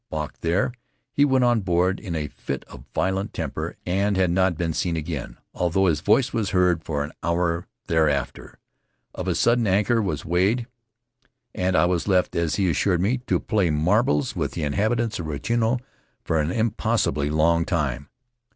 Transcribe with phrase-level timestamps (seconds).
[0.09, 0.71] Balked there,
[1.13, 4.97] he went on board in a fit of violent temper and had net been seen
[4.97, 8.57] again, although his voice was heard for an hour thereafter.
[9.13, 10.65] Of a sudden anchor was weighed
[11.53, 15.27] and I was left, as he assured me, to play marbles with the inhabitants of
[15.27, 15.77] Rutiaro
[16.23, 18.09] for an im possibly long time.